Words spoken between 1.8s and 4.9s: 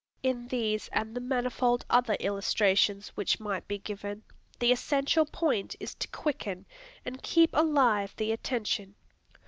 other illustrations which might be given, the